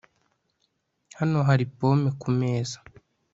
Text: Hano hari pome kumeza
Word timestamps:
Hano 1.17 1.39
hari 1.47 1.65
pome 1.77 2.09
kumeza 2.21 2.77